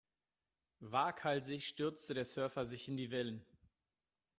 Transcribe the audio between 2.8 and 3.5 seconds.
in die Wellen.